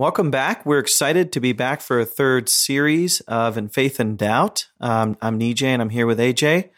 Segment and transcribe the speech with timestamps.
[0.00, 0.64] Welcome back.
[0.64, 4.66] We're excited to be back for a third series of In Faith and Doubt.
[4.80, 6.70] Um, I'm Nijay and I'm here with AJ.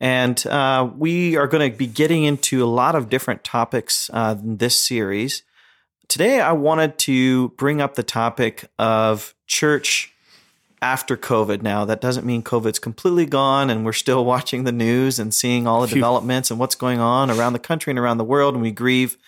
[0.00, 4.34] And uh, we are going to be getting into a lot of different topics uh,
[4.42, 5.42] in this series.
[6.08, 10.14] Today, I wanted to bring up the topic of church
[10.80, 11.60] after COVID.
[11.60, 15.66] Now, that doesn't mean COVID's completely gone and we're still watching the news and seeing
[15.66, 18.54] all the developments and what's going on around the country and around the world.
[18.54, 19.18] And we grieve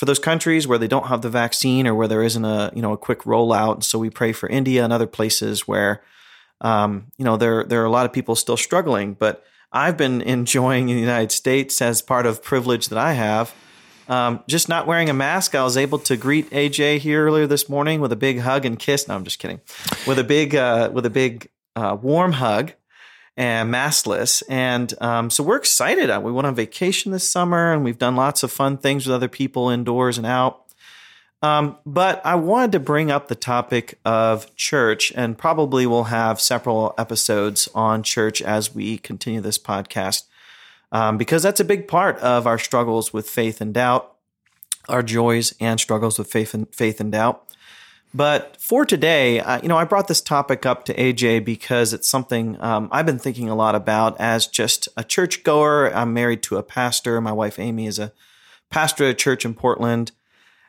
[0.00, 2.80] for those countries where they don't have the vaccine or where there isn't a you
[2.80, 3.84] know a quick rollout.
[3.84, 6.02] So we pray for India and other places where
[6.62, 9.12] um, you know there there are a lot of people still struggling.
[9.12, 13.54] But I've been enjoying in the United States as part of privilege that I have.
[14.08, 17.68] Um, just not wearing a mask, I was able to greet AJ here earlier this
[17.68, 19.06] morning with a big hug and kiss.
[19.06, 19.60] No, I'm just kidding.
[20.06, 22.72] With a big, uh, with a big uh, warm hug
[23.36, 24.42] and maskless.
[24.48, 26.10] And um, so we're excited.
[26.10, 29.14] Uh, we went on vacation this summer and we've done lots of fun things with
[29.14, 30.64] other people indoors and out.
[31.42, 36.38] Um, but I wanted to bring up the topic of church, and probably we'll have
[36.38, 40.24] several episodes on church as we continue this podcast,
[40.92, 44.14] um, because that's a big part of our struggles with faith and doubt,
[44.88, 47.49] our joys and struggles with faith and faith and doubt.
[48.12, 52.08] But for today, uh, you know, I brought this topic up to AJ because it's
[52.08, 55.94] something um, I've been thinking a lot about as just a churchgoer.
[55.94, 57.20] I'm married to a pastor.
[57.20, 58.12] My wife Amy is a
[58.68, 60.10] pastor at a church in Portland.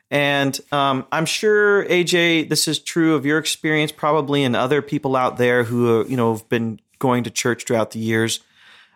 [0.08, 5.16] And um, I'm sure AJ, this is true of your experience, probably, and other people
[5.16, 8.40] out there who you know have been going to church throughout the years.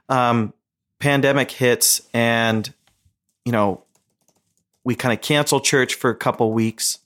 [0.09, 0.53] Um,
[1.01, 2.73] pandemic hits, and
[3.47, 3.83] you know
[4.85, 6.99] we kind of cancel church for a couple weeks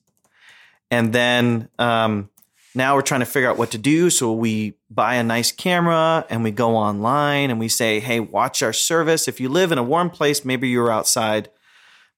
[0.91, 2.31] and then um,
[2.75, 4.11] now we're trying to figure out what to do.
[4.11, 8.63] So we buy a nice camera and we go online and we say, hey, watch
[8.63, 9.29] our service.
[9.29, 11.51] If you live in a warm place, maybe you're outside.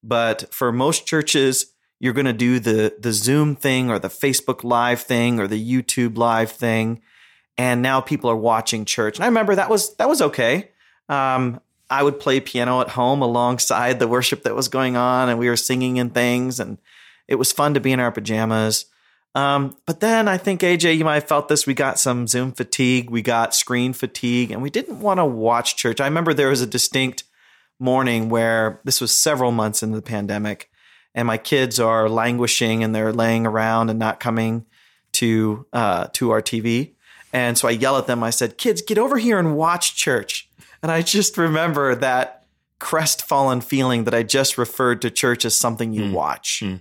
[0.03, 4.65] But for most churches, you're going to do the the Zoom thing or the Facebook
[4.65, 7.01] Live thing or the YouTube Live thing,
[7.57, 9.17] and now people are watching church.
[9.17, 10.73] And I remember that was that was okay.
[11.09, 15.39] Um, I would play piano at home alongside the worship that was going on, and
[15.39, 16.79] we were singing and things, and
[17.29, 18.87] it was fun to be in our pajamas.
[19.35, 21.67] Um, but then I think AJ, you might have felt this.
[21.67, 25.77] We got some Zoom fatigue, we got screen fatigue, and we didn't want to watch
[25.77, 26.01] church.
[26.01, 27.25] I remember there was a distinct
[27.79, 30.71] morning where this was several months into the pandemic,
[31.15, 34.67] and my kids are languishing and they're laying around and not coming
[35.13, 36.93] to uh, to our TV.
[37.33, 38.23] And so I yell at them.
[38.23, 40.49] I said, "Kids, get over here and watch church."
[40.83, 42.45] And I just remember that
[42.81, 46.13] crestfallen feeling that I just referred to church as something you mm.
[46.13, 46.61] watch.
[46.63, 46.81] Mm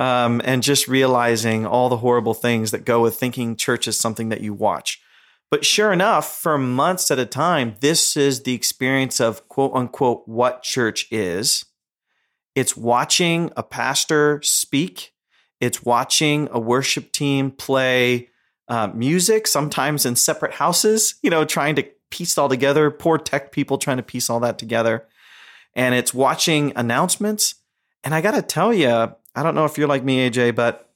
[0.00, 4.30] um, and just realizing all the horrible things that go with thinking church is something
[4.30, 4.98] that you watch.
[5.50, 10.22] But sure enough, for months at a time, this is the experience of quote unquote
[10.26, 11.66] what church is.
[12.54, 15.12] It's watching a pastor speak,
[15.60, 18.30] it's watching a worship team play
[18.68, 22.90] uh, music, sometimes in separate houses, you know, trying to piece it all together.
[22.90, 25.06] Poor tech people trying to piece all that together.
[25.74, 27.56] And it's watching announcements.
[28.02, 30.90] And I got to tell you, I don't know if you're like me, AJ, but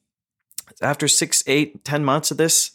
[0.81, 2.73] after six, eight, ten months of this,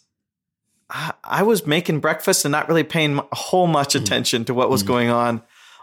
[0.90, 4.03] I, I was making breakfast and not really paying a whole much mm-hmm.
[4.03, 4.92] attention to what was mm-hmm.
[4.92, 5.42] going on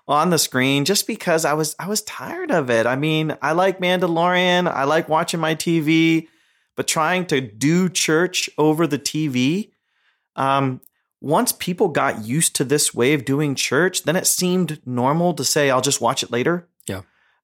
[0.09, 2.87] on the screen just because I was I was tired of it.
[2.87, 6.29] I mean, I like Mandalorian, I like watching my TV,
[6.77, 9.71] but trying to do church over the TV,
[10.37, 10.81] um,
[11.21, 15.45] once people got used to this way of doing church, then it seemed normal to
[15.45, 16.69] say, I'll just watch it later.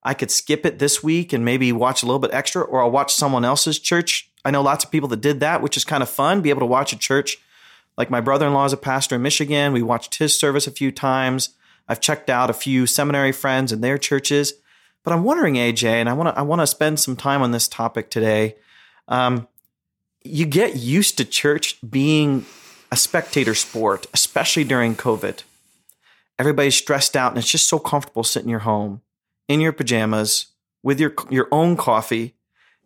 [0.03, 2.91] I could skip it this week and maybe watch a little bit extra, or I'll
[2.91, 4.31] watch someone else's church.
[4.45, 6.61] I know lots of people that did that, which is kind of fun, be able
[6.61, 7.39] to watch a church.
[7.97, 9.73] Like my brother in law is a pastor in Michigan.
[9.73, 11.51] We watched his service a few times.
[11.89, 14.55] I've checked out a few seminary friends and their churches.
[15.05, 17.51] But I'm wondering, AJ, and I want to I want to spend some time on
[17.51, 18.57] this topic today.
[19.09, 19.49] Um,
[20.25, 22.47] you get used to church being
[22.91, 25.43] a spectator sport, especially during COVID.
[26.39, 29.03] Everybody's stressed out, and it's just so comfortable sitting in your home
[29.53, 30.47] in your pajamas
[30.83, 32.35] with your your own coffee,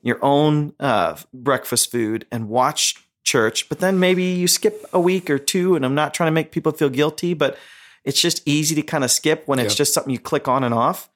[0.02, 3.68] your own uh, breakfast food, and watch church.
[3.68, 6.52] But then maybe you skip a week or two, and I'm not trying to make
[6.52, 7.56] people feel guilty, but
[8.04, 9.78] it's just easy to kind of skip when it's yeah.
[9.78, 11.08] just something you click on and off.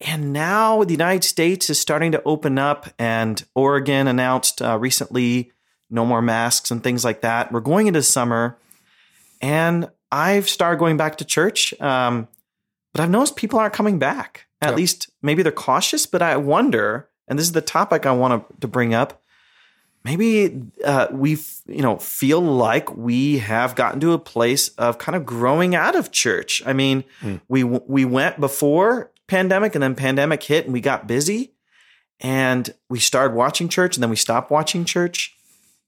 [0.00, 5.52] And now the United States is starting to open up, and Oregon announced uh, recently
[5.90, 7.52] no more masks and things like that.
[7.52, 8.58] We're going into summer,
[9.40, 12.28] and I've started going back to church, um,
[12.92, 14.46] but I've noticed people aren't coming back.
[14.62, 18.60] At least maybe they're cautious, but I wonder, and this is the topic I want
[18.60, 19.22] to bring up.
[20.04, 25.14] Maybe uh, we, you know, feel like we have gotten to a place of kind
[25.14, 26.62] of growing out of church.
[26.66, 27.40] I mean, mm.
[27.48, 31.52] we we went before pandemic, and then pandemic hit, and we got busy,
[32.22, 35.36] and we started watching church and then we stopped watching church.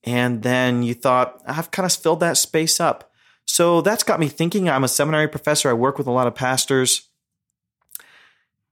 [0.02, 3.10] And then you thought, I've kind of filled that space up.
[3.46, 4.68] So that's got me thinking.
[4.68, 5.70] I'm a seminary professor.
[5.70, 7.08] I work with a lot of pastors.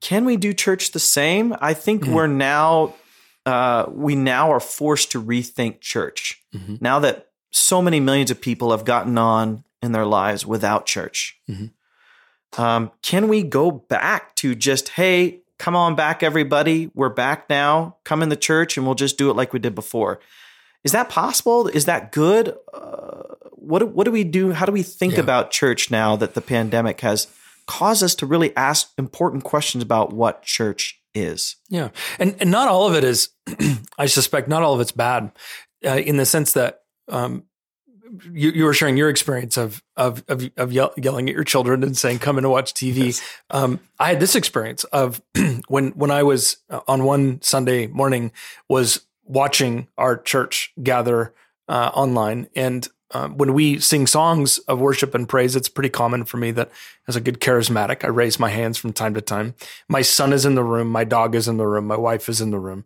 [0.03, 1.57] Can we do church the same?
[1.61, 2.13] I think mm-hmm.
[2.13, 2.95] we're now,
[3.47, 6.43] uh, we now are forced to rethink church.
[6.55, 6.77] Mm-hmm.
[6.81, 11.39] Now that so many millions of people have gotten on in their lives without church.
[11.49, 12.61] Mm-hmm.
[12.61, 16.91] Um, can we go back to just, hey, come on back, everybody.
[16.95, 17.97] We're back now.
[18.05, 20.19] Come in the church and we'll just do it like we did before.
[20.83, 21.69] Is that possible?
[21.69, 22.57] Is that good?
[22.75, 23.23] Uh,
[23.53, 24.51] what, what do we do?
[24.51, 25.21] How do we think yeah.
[25.21, 27.29] about church now that the pandemic has
[27.67, 31.57] caused us to really ask important questions about what church is?
[31.69, 31.91] Yeah.
[32.19, 33.31] And, and not all of it is,
[33.99, 35.33] I suspect, not all of it's bad
[35.85, 37.45] uh, in the sense that um,
[38.33, 41.83] you, you were sharing your experience of of of, of yell, yelling at your children
[41.83, 43.23] and saying, "Come in and watch TV." Yes.
[43.51, 45.23] Um, I had this experience of
[45.69, 48.33] when when I was uh, on one Sunday morning
[48.69, 51.35] was watching our church gather
[51.69, 56.25] uh, online, and um, when we sing songs of worship and praise, it's pretty common
[56.25, 56.71] for me that
[57.07, 59.55] as a good charismatic, I raise my hands from time to time.
[59.89, 62.41] My son is in the room, my dog is in the room, my wife is
[62.41, 62.85] in the room,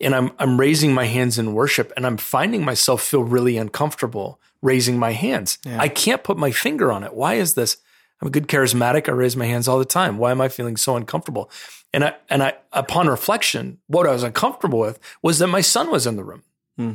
[0.00, 4.40] and I'm I'm raising my hands in worship, and I'm finding myself feel really uncomfortable
[4.62, 5.58] raising my hands.
[5.64, 5.80] Yeah.
[5.80, 7.14] I can't put my finger on it.
[7.14, 7.76] Why is this?
[8.20, 9.08] I'm a good charismatic.
[9.08, 10.18] I raise my hands all the time.
[10.18, 11.50] Why am I feeling so uncomfortable?
[11.92, 15.90] And I and I upon reflection, what I was uncomfortable with was that my son
[15.90, 16.42] was in the room.
[16.76, 16.92] Hmm.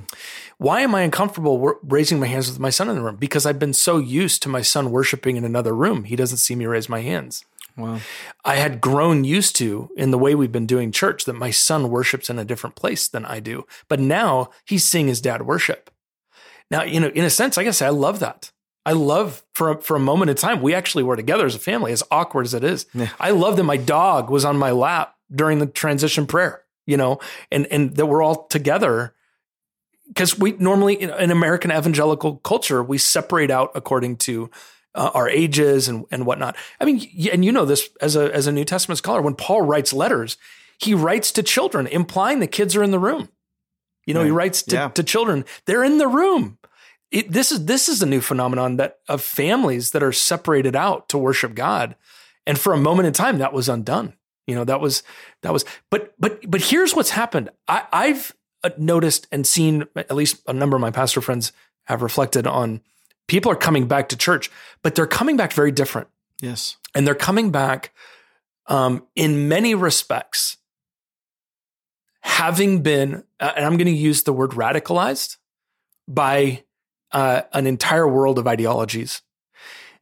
[0.57, 3.15] Why am I uncomfortable raising my hands with my son in the room?
[3.15, 6.03] Because I've been so used to my son worshiping in another room.
[6.03, 7.43] He doesn't see me raise my hands.
[7.77, 7.99] Wow.
[8.45, 11.89] I had grown used to in the way we've been doing church that my son
[11.89, 13.65] worships in a different place than I do.
[13.87, 15.89] But now he's seeing his dad worship.
[16.69, 18.51] Now, you know, in a sense, I guess I love that.
[18.85, 21.59] I love for a, for a moment in time, we actually were together as a
[21.59, 22.85] family, as awkward as it is.
[22.93, 23.09] Yeah.
[23.19, 27.19] I love that my dog was on my lap during the transition prayer, you know,
[27.51, 29.13] and and that we're all together
[30.13, 34.49] because we normally in American evangelical culture we separate out according to
[34.93, 36.55] uh, our ages and and whatnot.
[36.79, 39.61] I mean, and you know this as a as a New Testament scholar, when Paul
[39.61, 40.37] writes letters,
[40.79, 43.29] he writes to children, implying the kids are in the room.
[44.05, 44.25] You know, right.
[44.25, 44.87] he writes to, yeah.
[44.89, 46.57] to children, they're in the room
[47.11, 51.09] it, this is this is a new phenomenon that of families that are separated out
[51.09, 51.95] to worship God,
[52.47, 54.13] and for a moment in time that was undone.
[54.47, 55.03] You know that was
[55.43, 55.65] that was.
[55.89, 57.49] But but but here's what's happened.
[57.67, 58.33] I, I've
[58.77, 61.51] noticed and seen at least a number of my pastor friends
[61.85, 62.81] have reflected on.
[63.27, 66.07] People are coming back to church, but they're coming back very different.
[66.41, 67.93] Yes, and they're coming back
[68.67, 70.57] um, in many respects
[72.21, 75.37] having been, uh, and I'm going to use the word radicalized
[76.07, 76.63] by
[77.11, 79.21] uh, an entire world of ideologies,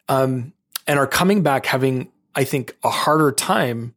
[0.07, 0.53] um,
[0.87, 3.95] and are coming back having, I think, a harder time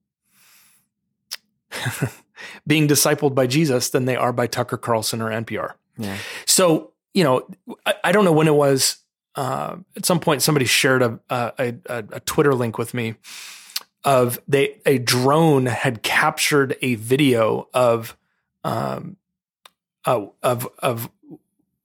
[2.66, 5.74] being discipled by Jesus than they are by Tucker Carlson or NPR.
[5.98, 6.16] Yeah.
[6.46, 7.46] So, you know,
[7.86, 8.96] I, I, don't know when it was.
[9.34, 13.14] Uh, at some point, somebody shared a, a, a, a Twitter link with me
[14.04, 18.16] of they a drone had captured a video of
[18.64, 19.16] um,
[20.04, 21.10] uh, of of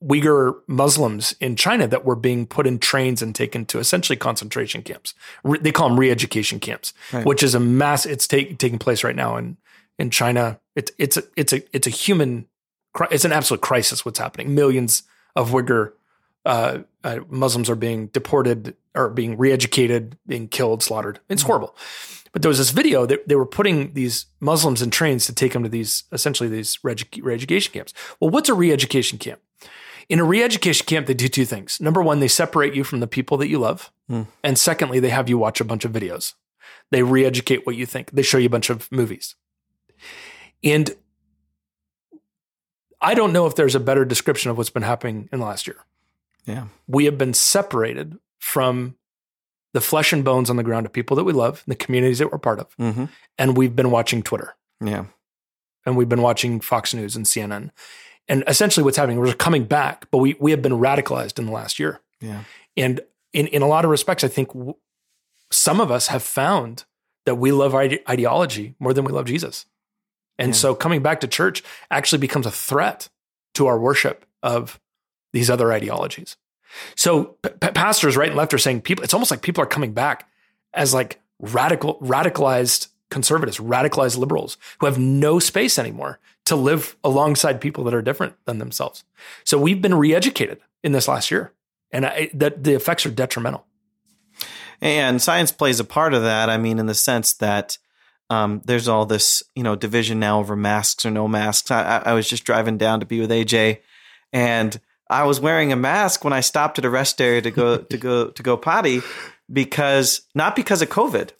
[0.04, 4.84] Uyghur Muslims in China that were being put in trains and taken to essentially concentration
[4.84, 5.14] camps.
[5.44, 7.26] Re- they call them re-education camps, right.
[7.26, 8.06] which is a mass.
[8.06, 9.58] It's take, taking place right now in
[10.00, 10.60] in China.
[10.76, 12.48] It's it's a it's a it's a human.
[13.12, 14.06] It's an absolute crisis.
[14.06, 14.56] What's happening?
[14.56, 15.04] Millions
[15.36, 15.94] of Uyghur
[16.46, 21.20] uh, uh, Muslims are being deported or being re-educated, being killed, slaughtered.
[21.30, 21.48] It's mm-hmm.
[21.48, 21.76] horrible.
[22.32, 25.54] But there was this video that they were putting these Muslims in trains to take
[25.54, 27.94] them to these essentially these re-education camps.
[28.20, 29.42] Well, what's a re-education camp?
[30.10, 31.82] In a re education camp, they do two things.
[31.82, 33.92] Number one, they separate you from the people that you love.
[34.10, 34.28] Mm.
[34.42, 36.34] And secondly, they have you watch a bunch of videos.
[36.92, 39.36] They re educate what you think, they show you a bunch of movies.
[40.64, 40.96] And
[43.02, 45.68] I don't know if there's a better description of what's been happening in the last
[45.68, 45.78] year.
[46.46, 46.68] Yeah.
[46.88, 48.96] We have been separated from
[49.74, 52.32] the flesh and bones on the ground of people that we love, the communities that
[52.32, 52.76] we're part of.
[52.78, 53.06] Mm-hmm.
[53.38, 54.56] And we've been watching Twitter.
[54.84, 55.06] Yeah.
[55.86, 57.72] And we've been watching Fox News and CNN.
[58.28, 61.52] And essentially what's happening, we're coming back, but we, we have been radicalized in the
[61.52, 62.02] last year.
[62.20, 62.44] Yeah.
[62.76, 63.02] And
[63.34, 64.76] in, in a lot of respects, I think w-
[65.52, 66.86] some of us have found
[67.26, 69.66] that we love ide- ideology more than we love Jesus.
[70.38, 70.56] And yeah.
[70.56, 73.10] so coming back to church actually becomes a threat
[73.56, 74.80] to our worship of
[75.34, 76.38] these other ideologies.
[76.96, 79.94] So p- pastors right and left are saying people, it's almost like people are coming
[79.94, 80.30] back
[80.74, 87.62] as like radical, radicalized conservatives, radicalized liberals who have no space anymore to live alongside
[87.62, 89.04] people that are different than themselves.
[89.44, 91.54] So we've been re-educated in this last year,
[91.92, 93.66] and I, that the effects are detrimental.
[94.82, 96.50] And science plays a part of that.
[96.50, 97.78] I mean, in the sense that
[98.30, 101.72] um, there's all this you know division now over masks or no masks.
[101.72, 103.80] I, I, was just driving down to be with AJ,
[104.34, 104.80] and
[105.10, 107.98] I was wearing a mask when I stopped at a rest area to go to
[107.98, 109.02] go to go potty
[109.52, 111.32] because not because of COVID,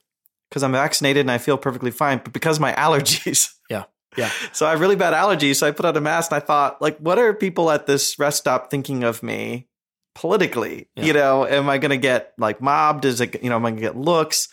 [0.50, 3.54] because I'm vaccinated and I feel perfectly fine, but because of my allergies.
[3.70, 3.84] Yeah.
[4.16, 4.32] Yeah.
[4.52, 5.58] So I have really bad allergies.
[5.58, 8.18] So I put on a mask and I thought, like, what are people at this
[8.18, 9.68] rest stop thinking of me
[10.16, 10.90] politically?
[10.96, 11.04] Yeah.
[11.04, 13.06] You know, am I going to get like mobbed?
[13.06, 14.48] Is it, you know, am I going to get looks?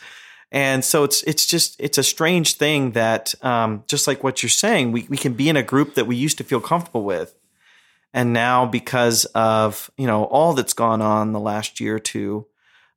[0.55, 4.51] And so it's it's just it's a strange thing that um, just like what you're
[4.51, 7.35] saying, we we can be in a group that we used to feel comfortable with,
[8.13, 12.47] and now because of you know all that's gone on the last year or two,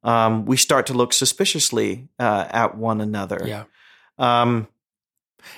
[0.04, 3.42] um, we start to look suspiciously uh, at one another.
[3.44, 3.64] Yeah.
[4.20, 4.68] Um,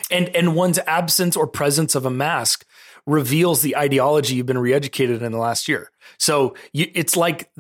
[0.10, 2.65] And and one's absence or presence of a mask
[3.10, 5.89] reveals the ideology you've been reeducated in the last year.
[6.18, 7.51] So you, it's like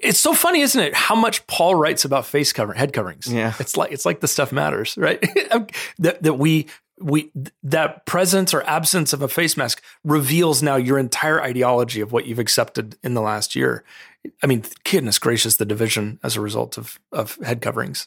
[0.00, 0.94] it's so funny, isn't it?
[0.94, 3.32] How much Paul writes about face cover head coverings.
[3.32, 3.54] Yeah.
[3.58, 5.20] it's like it's like the stuff matters, right?
[5.98, 6.68] that that we
[7.00, 7.32] we
[7.64, 12.26] that presence or absence of a face mask reveals now your entire ideology of what
[12.26, 13.84] you've accepted in the last year.
[14.42, 18.06] I mean, goodness gracious, the division as a result of of head coverings.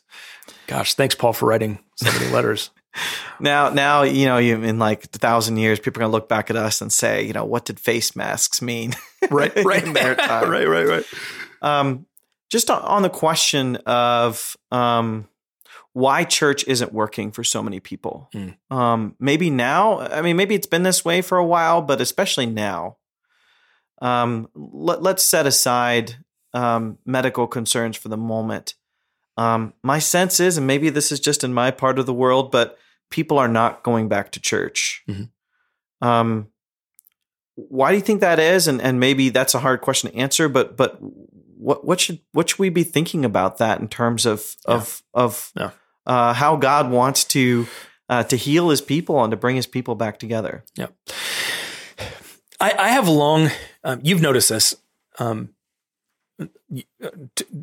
[0.68, 2.72] Gosh, thanks, Paul, for writing so many letters.
[3.40, 6.50] Now, now you know, you in like a thousand years, people are gonna look back
[6.50, 8.94] at us and say, you know, what did face masks mean?
[9.30, 11.04] Right, right, right, right, right.
[11.62, 12.06] Um,
[12.50, 15.28] just on- the question of um,
[15.94, 18.30] why church isn't working for so many people.
[18.32, 18.50] Hmm.
[18.70, 22.46] Um, maybe now, I mean, maybe it's been this way for a while, but especially
[22.46, 22.98] now.
[24.00, 26.18] Um, let, let's set aside
[26.54, 28.76] um, medical concerns for the moment.
[29.38, 32.52] Um, my sense is, and maybe this is just in my part of the world,
[32.52, 32.78] but
[33.10, 35.04] people are not going back to church.
[35.10, 35.30] Mhm.
[36.02, 36.48] Um,
[37.56, 38.68] why do you think that is?
[38.68, 40.98] And and maybe that's a hard question to answer, but but
[41.58, 45.52] what what should what should we be thinking about that in terms of of of
[45.56, 45.72] Yeah.
[46.06, 47.68] Uh, how God wants to
[48.10, 50.64] uh, to heal His people and to bring His people back together?
[50.76, 50.88] Yeah,
[52.60, 53.50] I, I have long.
[53.84, 54.76] Um, you've noticed this,
[55.20, 55.50] um,
[56.42, 56.46] uh,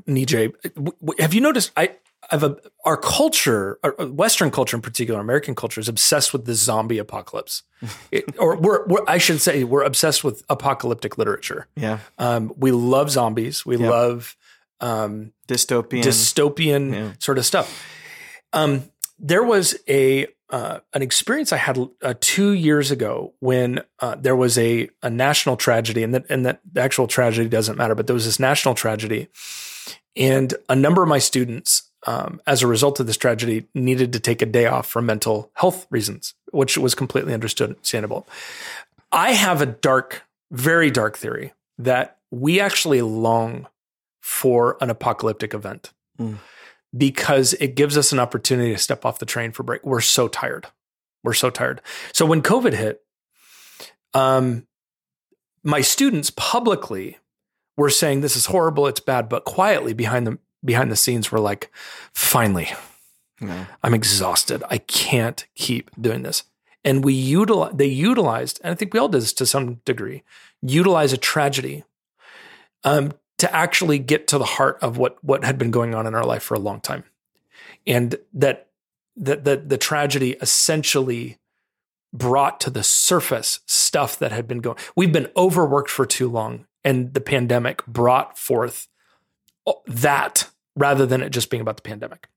[0.07, 0.53] Nijay.
[0.75, 1.71] w- w- Have you noticed?
[1.77, 1.97] I
[2.31, 6.55] a, our culture, our uh, Western culture in particular, American culture, is obsessed with the
[6.55, 7.63] zombie apocalypse,
[8.13, 11.67] It- or we're, we're I should say we're obsessed with apocalyptic literature.
[11.77, 13.65] Yeah, Um, we love zombies.
[13.67, 13.91] We Yep.
[13.91, 14.37] love
[14.81, 16.03] um, dystopian.
[16.03, 17.13] dystopian Yeah.
[17.19, 17.83] sort of stuff.
[18.53, 24.15] Um, there was a uh, an experience I had uh, two years ago when uh,
[24.17, 27.95] there was a a national tragedy, and that and that the actual tragedy doesn't matter,
[27.95, 29.29] but there was this national tragedy,
[30.17, 34.21] and a number of my students, um, as a result of this tragedy, needed to
[34.21, 38.29] take a day off for mental health reasons, which was completely understandable.
[39.13, 43.69] I have a dark, very dark theory that we actually long
[44.21, 46.39] for an apocalyptic event Mm.
[46.97, 49.85] because it gives us an opportunity to step off the train for break.
[49.85, 50.69] We're so tired.
[51.25, 51.81] We're so tired.
[52.13, 53.03] So when COVID hit,
[54.13, 54.67] um,
[55.65, 57.19] my students publicly
[57.77, 61.41] were saying this is horrible, it's bad, but quietly behind the behind the scenes were
[61.41, 61.71] like,
[62.13, 62.69] finally,
[63.41, 63.67] No.
[63.83, 64.63] I'm exhausted.
[64.71, 66.45] I can't keep doing this.
[66.85, 70.23] And we utilize they utilized, and I think we all did this to some degree,
[70.63, 71.85] utilize a tragedy
[72.85, 76.15] um, to actually get to the heart of what what had been going on in
[76.15, 77.05] our life for a long time.
[77.87, 78.69] And that
[79.17, 81.39] that the, the tragedy essentially
[82.13, 84.77] brought to the surface stuff that had been going.
[84.95, 88.89] We've been overworked for too long, and the pandemic brought forth
[89.87, 92.29] that rather than it just being about the pandemic.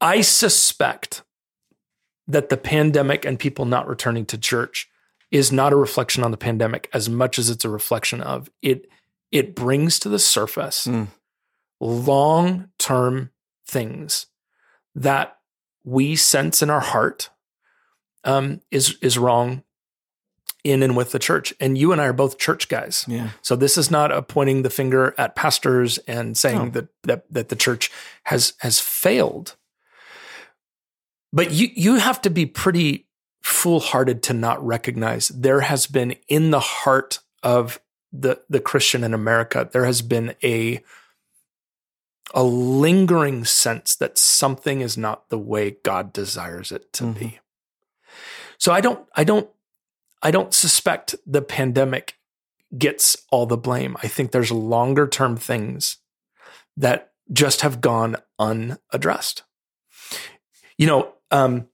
[0.00, 1.22] I suspect
[2.26, 4.88] that the pandemic and people not returning to church
[5.30, 8.88] is not a reflection on the pandemic as much as it's a reflection of it
[9.30, 11.06] it brings to the surface Mm.
[11.80, 13.30] long-term
[13.66, 14.26] things
[14.94, 15.38] that
[15.84, 17.30] we sense in our heart
[18.24, 19.62] um, is is wrong
[20.64, 21.54] in and with the church.
[21.60, 23.04] And you and I are both church guys.
[23.08, 23.30] Yeah.
[23.42, 26.70] So this is not a pointing the finger at pastors and saying No.
[26.70, 27.90] that, that that the church
[28.24, 29.56] has has failed.
[31.32, 33.06] But you you have to be pretty
[33.42, 37.80] foolhardy to not recognize there has been in the heart of
[38.12, 40.82] the the Christian in America there has been a
[42.34, 47.24] a lingering sense that something is not the way God desires it to be.
[47.26, 47.36] Mm-hmm.
[48.58, 49.48] So I don't I don't
[50.22, 52.16] I don't suspect the pandemic
[52.76, 53.96] gets all the blame.
[54.02, 55.96] I think there's longer term things
[56.76, 59.42] that just have gone unaddressed.
[60.76, 61.68] You know, um,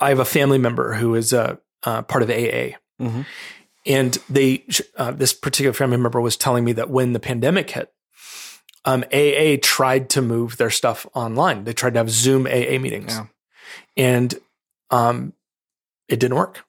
[0.00, 3.26] I have a family member who is a uh, part of AA, Mhm.
[3.86, 4.64] and they
[4.96, 7.92] uh, this particular family member was telling me that when the pandemic hit,
[8.86, 11.64] um, AA tried to move their stuff online.
[11.64, 13.14] They tried to have Zoom AA meetings.
[13.14, 13.26] Yeah.
[13.96, 14.34] and
[14.90, 15.32] um,
[16.08, 16.64] it didn't work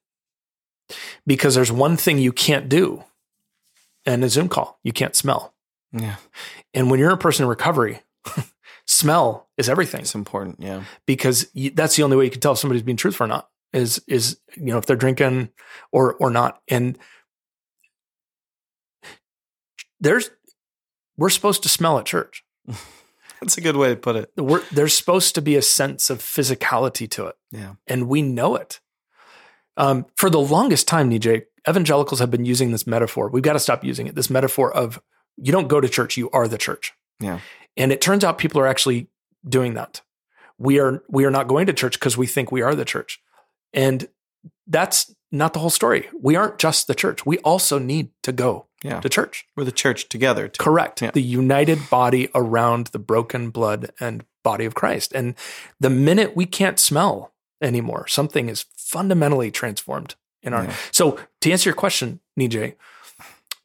[1.26, 3.04] because there's one thing you can't do
[4.06, 5.54] in a Zoom call: you can't smell.
[5.92, 6.16] Yeah.
[6.74, 8.02] And when you're a person in recovery,
[8.88, 10.02] smell is everything.
[10.02, 10.58] It's important.
[10.60, 10.84] Yeah.
[11.06, 13.50] because you, that's the only way you can tell if somebody's being truthful or not
[13.74, 15.50] is is you know if they're drinking
[15.92, 16.98] or or not and
[20.00, 20.30] there's
[21.18, 22.44] we're supposed to smell at church
[23.42, 24.32] That's a good way to put it.
[24.38, 27.74] we're, there's supposed to be a sense of physicality to it Yeah.
[27.88, 28.80] and we know it
[29.78, 33.60] um, for the longest time Nijay evangelicals have been using this metaphor we've got to
[33.60, 35.02] stop using it this metaphor of
[35.38, 37.40] you don't go to church you are the church Yeah.
[37.76, 39.08] and it turns out people are actually
[39.48, 40.02] doing that.
[40.58, 43.20] We are we are not going to church because we think we are the church.
[43.74, 44.08] And
[44.68, 46.08] that's not the whole story.
[46.20, 47.26] We aren't just the church.
[47.26, 49.02] We also need to go Yeah.
[49.02, 49.46] to church.
[49.56, 50.48] We're the church together.
[50.48, 50.64] Too.
[50.64, 51.02] Correct.
[51.02, 51.12] Yeah.
[51.12, 55.12] The united body around the broken blood and body of Christ.
[55.14, 55.36] And
[55.80, 60.64] the minute we can't smell anymore, something is fundamentally transformed in our.
[60.64, 60.76] Yeah.
[60.92, 62.76] So to answer your question, Nijay,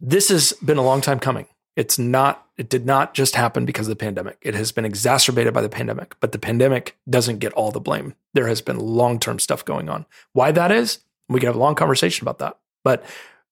[0.01, 1.47] this has been a long time coming.
[1.77, 4.39] It's not, it did not just happen because of the pandemic.
[4.43, 8.15] It has been exacerbated by the pandemic, but the pandemic doesn't get all the blame.
[8.35, 10.05] There has been long term stuff going on.
[10.33, 12.59] Why that is, we could have a long conversation about that.
[12.83, 13.05] But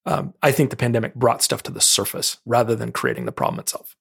[0.04, 3.60] um, I think the pandemic brought stuff to the surface rather than creating the problem
[3.60, 3.94] itself.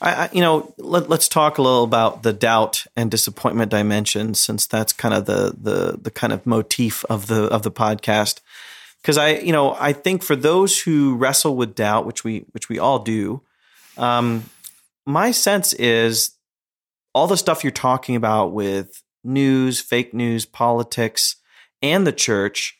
[0.00, 4.34] I, I you know, let, let's talk a little about the doubt and disappointment dimension,
[4.34, 8.40] since that's kind of the the the kind of motif of the of the podcast.
[9.02, 12.68] Because I, you know, I think for those who wrestle with doubt, which we which
[12.68, 13.42] we all do,
[13.96, 14.44] um,
[15.06, 16.32] my sense is
[17.14, 21.36] all the stuff you're talking about with news, fake news, politics,
[21.82, 22.78] and the church.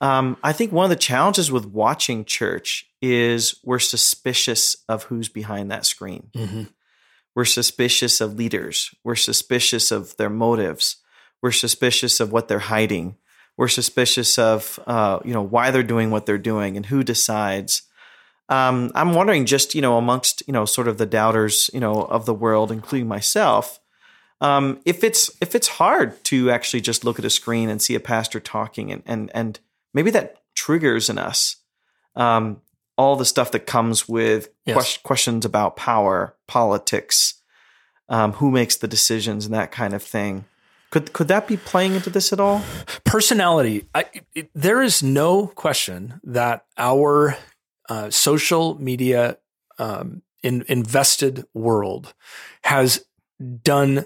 [0.00, 5.28] Um, I think one of the challenges with watching church is we're suspicious of who's
[5.28, 6.30] behind that screen.
[7.34, 8.94] We're suspicious of leaders.
[9.02, 10.96] We're suspicious of their motives.
[11.42, 13.16] We're suspicious of what they're hiding.
[13.56, 17.82] We're suspicious of uh, you know why they're doing what they're doing and who decides.
[18.48, 22.02] Um, I'm wondering, just you know, amongst you know, sort of the doubters, you know,
[22.02, 23.80] of the world, including myself,
[24.40, 27.94] um, if it's if it's hard to actually just look at a screen and see
[27.94, 29.60] a pastor talking, and and and
[29.94, 31.56] maybe that triggers in us
[32.16, 32.60] um,
[32.96, 34.76] all the stuff that comes with Yes.
[34.76, 37.34] ques- questions about power, politics,
[38.08, 40.44] um, who makes the decisions, and that kind of thing.
[40.90, 42.62] Could could that be playing into this at all?
[43.04, 47.36] personality I, it, there is no question that our
[47.88, 49.38] uh, social media
[49.78, 52.12] um, in, invested world
[52.64, 53.04] has
[53.62, 54.04] done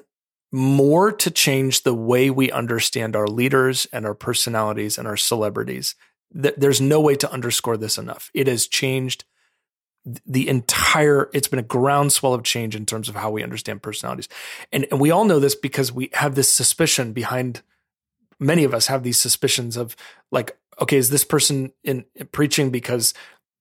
[0.52, 5.94] more to change the way we understand our leaders and our personalities and our celebrities
[6.32, 9.24] Th- there's no way to underscore this enough it has changed
[10.24, 14.28] the entire it's been a groundswell of change in terms of how we understand personalities
[14.72, 17.62] and, and we all know this because we have this suspicion behind
[18.38, 19.96] many of us have these suspicions of
[20.30, 23.14] like okay is this person in preaching because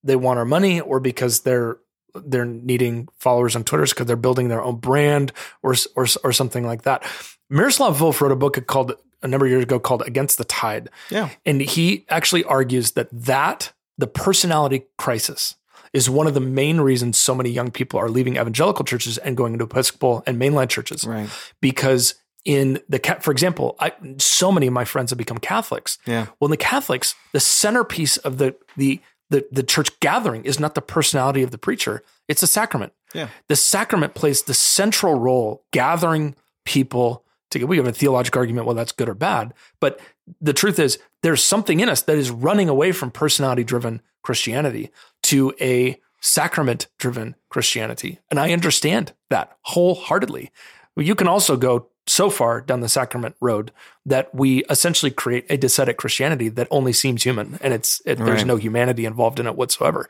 [0.04, 1.78] they want our money or because they're
[2.24, 6.66] they're needing followers on Twitter because they're building their own brand or or or something
[6.66, 7.04] like that.
[7.50, 8.94] Miroslav Volf wrote a book called
[9.26, 13.10] a number of years ago called Against the Tide, Yeah, and he actually argues that
[13.12, 15.56] that the personality crisis
[15.94, 19.38] is one of the main reasons so many young people are leaving evangelical churches and
[19.38, 21.30] going into Episcopal and mainline churches right.
[21.62, 25.98] because in the for example, I, so many of my friends have become Catholics.
[26.06, 30.60] Yeah, Well, in the Catholics, the centerpiece of the the the, the church gathering is
[30.60, 32.94] not the personality of the preacher; it's the sacrament.
[33.16, 37.25] yeah, The sacrament plays the central role, gathering people
[37.64, 40.00] We have a theological argument whether that's good or bad, but
[40.42, 44.92] the truth is there's something in us that is running away from personality-driven Christianity
[45.24, 50.52] to a sacrament-driven Christianity, and I understand that wholeheartedly.
[50.98, 53.72] You can also go so far down the sacrament road
[54.06, 58.46] that we essentially create a docetic Christianity that only seems human, and it's it, there's
[58.46, 60.08] no humanity involved in it whatsoever.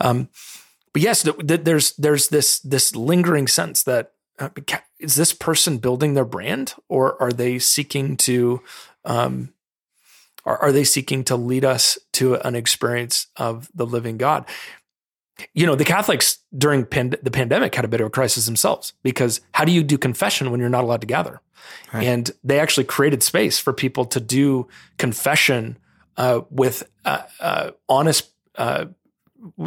[0.00, 0.28] Um,
[0.92, 4.12] but yes, th- th- there's there's this this lingering sense that
[4.98, 8.62] is this person building their brand, or are they seeking to,
[9.04, 9.52] um,
[10.44, 14.46] are, are they seeking to lead us to an experience of the living God?
[15.52, 18.94] You know, the Catholics during pand- the pandemic had a bit of a crisis themselves
[19.02, 21.40] because how do you do confession when you're not allowed to gather?
[21.92, 22.06] Right.
[22.06, 24.68] And they actually created space for people to do
[24.98, 25.78] confession
[26.16, 28.30] uh, with uh, uh, honest.
[28.54, 28.86] Uh,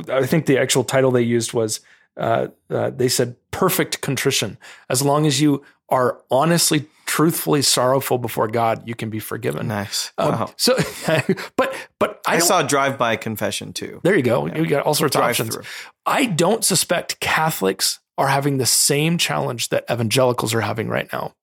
[0.10, 1.82] I think the actual title they used was
[2.20, 4.58] uh, uh, they said perfect contrition.
[4.90, 9.68] As long as you are honestly, truthfully sorrowful before God, you can be forgiven.
[9.68, 10.12] nice.
[10.18, 10.54] Um, wow.
[10.58, 10.78] So,
[11.56, 14.00] but but I, I saw drive by confession too.
[14.04, 14.46] there you go.
[14.48, 15.56] You got all sorts of options.
[15.56, 15.64] through.
[16.06, 21.34] I don't suspect Catholics are having the same challenge that evangelicals are having right now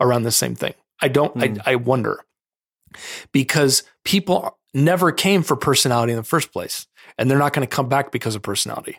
[0.00, 0.74] around the same thing.
[1.00, 1.34] I don't.
[1.34, 1.60] Mm.
[1.66, 2.24] I, I wonder
[3.32, 6.86] because people never came for personality in the first place,
[7.18, 8.98] and they're not going to come back because of personality.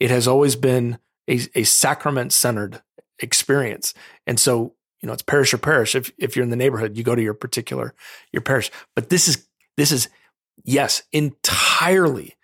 [0.00, 2.82] It has always been a, a sacrament centered
[3.20, 3.94] experience,
[4.26, 5.94] and so you know it's parish or parish.
[5.94, 7.94] If if you're in the neighborhood, you go to your particular
[8.32, 8.70] your parish.
[8.96, 10.08] But this is this is
[10.64, 12.36] yes, entirely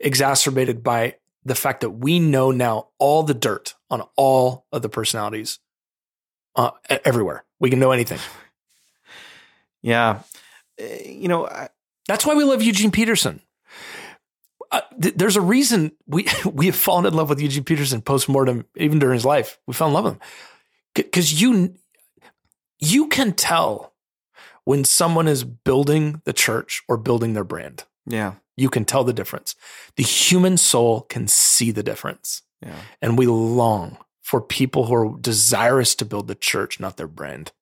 [0.00, 4.88] exacerbated by the fact that we know now all the dirt on all of the
[4.88, 5.58] personalities
[6.56, 6.70] uh,
[7.04, 7.44] everywhere.
[7.60, 8.18] We can know anything.
[9.82, 10.20] Yeah.
[10.80, 11.68] Uh, You know, I,
[12.08, 13.40] That's why we love Eugene Peterson.
[14.72, 18.28] Uh, th- there's a reason we we have fallen in love with Eugene Peterson post
[18.28, 19.58] mortem, even during his life.
[19.66, 20.20] We fell in love with him
[20.94, 21.74] because you
[22.78, 23.94] you can tell
[24.64, 27.84] when someone is building the church or building their brand.
[28.06, 28.34] yeah.
[28.58, 29.54] You can tell the difference.
[29.96, 32.74] The human soul can see the difference, Yeah.
[33.02, 37.52] and we long for people who are desirous to build the church, not their brand.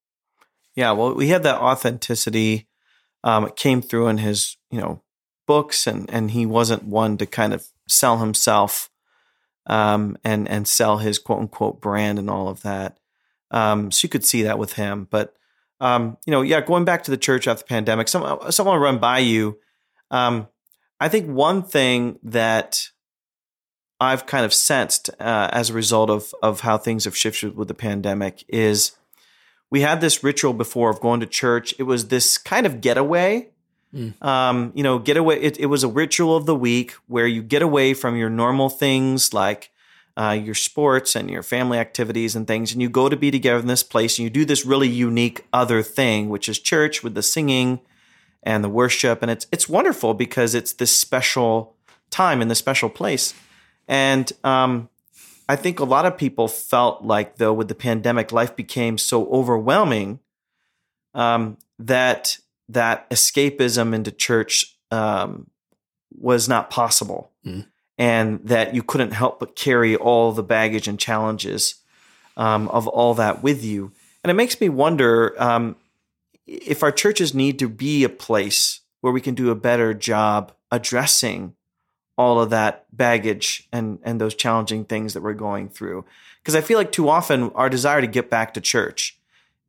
[0.77, 2.69] Yeah, well, we had that authenticity.
[3.25, 5.03] Um, it came through in his, you know,
[5.47, 8.91] books, and and he wasn't one to kind of sell himself,
[9.67, 12.99] um, and and sell his quote unquote brand and all of that.
[13.51, 15.07] Um, so you could see that with him.
[15.11, 15.35] But
[15.81, 18.99] um, you know, yeah, going back to the church after the pandemic, some someone run
[18.99, 19.59] by you.
[20.11, 20.49] Um,
[21.01, 22.89] I think one thing that
[24.01, 27.69] I've kind of sensed uh, as a result of of how things have shifted with
[27.69, 28.93] the pandemic is
[29.71, 31.75] we had this ritual before of going to church.
[31.79, 33.51] It was this kind of getaway.
[33.95, 34.23] Mm.
[34.25, 35.41] Um, you know, getaway.
[35.41, 38.69] It, it was a ritual of the week where you get away from your normal
[38.69, 39.71] things like
[40.17, 43.61] uh, your sports and your family activities and things, and you go to be together
[43.61, 47.15] in this place, and you do this really unique other thing, which is church with
[47.15, 47.81] the singing
[48.43, 51.75] and the worship, and it's it's wonderful because it's this special
[52.11, 53.33] time in this special place,
[53.89, 54.89] and um,
[55.49, 59.27] I think a lot of people felt like, though, with the pandemic, life became so
[59.27, 60.21] overwhelming
[61.13, 65.49] um, that that escapism into church um,
[66.17, 67.67] was not possible, Mm.
[67.99, 71.77] and that you couldn't help but carry all the baggage and challenges
[72.37, 73.93] um, of all that with you.
[74.23, 75.77] And it makes me wonder um,
[76.47, 80.53] if our churches need to be a place where we can do a better job
[80.71, 81.55] addressing
[82.17, 86.05] all of that baggage and and those challenging things that we're going through
[86.41, 89.19] because i feel like too often our desire to get back to church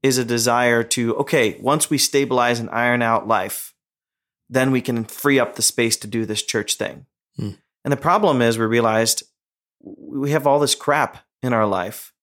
[0.06, 3.74] is a desire to okay once we stabilize and iron out life
[4.50, 7.06] then we can free up the space to do this church thing
[7.38, 7.52] Hmm.
[7.84, 9.24] and the problem is we realized
[9.82, 12.14] we have all this crap in our life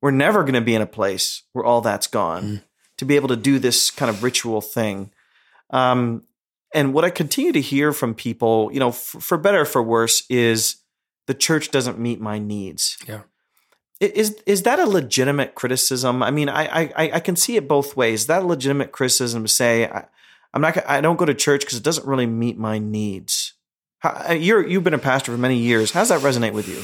[0.00, 2.56] we're never going to be in a place where all that's gone Hmm.
[2.98, 5.10] to be able to do this kind of ritual thing
[5.70, 6.22] um,
[6.74, 10.24] and what I continue to hear from people, you know, for better or for worse,
[10.30, 10.76] is
[11.26, 12.96] the church doesn't meet my needs.
[13.06, 13.22] Yeah.
[14.02, 16.22] Is is that a legitimate criticism?
[16.22, 18.22] I mean, I I, I can see it both ways.
[18.22, 20.06] Is that a legitimate criticism to say I,
[20.52, 23.54] I'm not I don't go to church because it doesn't really meet my needs?
[23.98, 25.92] How, uh, you're you've been a pastor for many years.
[25.92, 26.82] How does that resonate with you?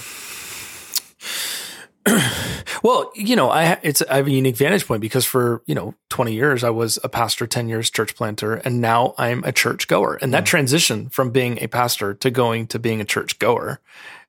[2.83, 5.95] Well, you know, I it's I have a unique vantage point because for you know
[6.09, 9.89] twenty years I was a pastor, ten years church planter, and now I'm a church
[9.89, 10.19] goer.
[10.23, 13.81] And that transition from being a pastor to going to being a church goer,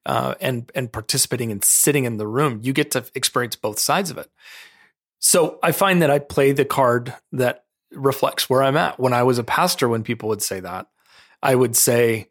[0.05, 4.09] uh, and and participating and sitting in the room, you get to experience both sides
[4.09, 4.29] of it.
[5.19, 8.99] So I find that I play the card that reflects where I'm at.
[8.99, 10.87] When I was a pastor, when people would say that,
[11.43, 12.29] I would say,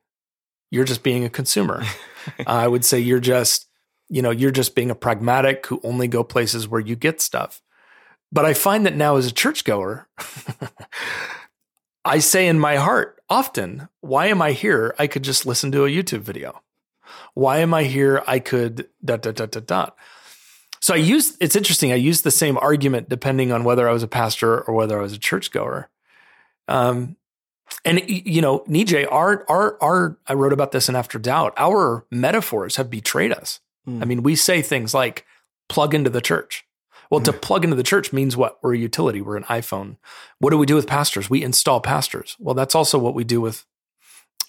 [0.70, 1.84] "You're just being a consumer."
[2.46, 3.68] I would say, "You're just."
[4.08, 7.62] you know, you're just being a pragmatic who only go places where you get stuff.
[8.32, 10.08] But I find that now as a churchgoer,
[12.04, 14.94] I say in my heart often, why am I here?
[14.98, 16.62] I could just listen to a YouTube video.
[17.38, 18.24] Why am I here?
[18.26, 19.96] I could dot dot dot dot dot.
[20.80, 21.92] So I use it's interesting.
[21.92, 25.02] I use the same argument depending on whether I was a pastor or whether I
[25.02, 25.88] was a churchgoer.
[26.66, 27.14] Um,
[27.84, 31.54] and you know, Nijay, our our our I wrote about this in After Doubt.
[31.56, 33.60] Our metaphors have betrayed us.
[33.84, 34.02] Hmm.
[34.02, 35.24] I mean, we say things like
[35.68, 36.64] plug into the church.
[37.08, 38.58] Well, to plug into the church means what?
[38.64, 39.98] We're a utility, we're an iPhone.
[40.40, 41.30] What do we do with pastors?
[41.30, 42.36] We install pastors.
[42.40, 43.64] Well, that's also what we do with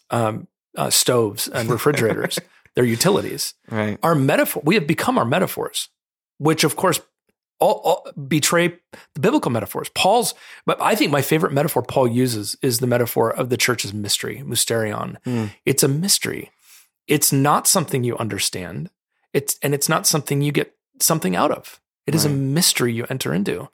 [0.09, 2.39] um, uh, stoves and refrigerators.
[2.79, 3.55] They're utilities.
[3.69, 3.99] Right.
[4.01, 5.89] Our metaphor, we have become our metaphors,
[6.37, 7.01] which of course
[7.59, 8.69] all, all betray
[9.15, 9.89] the biblical metaphors.
[9.89, 10.33] Paul's,
[10.65, 14.43] but I think my favorite metaphor Paul uses is the metaphor of the church's mystery,
[14.45, 15.17] mysterion.
[15.25, 15.47] Hmm.
[15.65, 16.51] It's a mystery.
[17.05, 18.91] It's not something you understand.
[19.33, 21.81] It's and it's not something you get something out of.
[22.07, 23.67] It is a mystery you enter into.